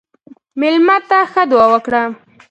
مېلمه 0.59 0.97
ته 1.09 1.17
ښه 1.31 1.43
دعا 1.51 1.65
وکړه. 1.71 2.03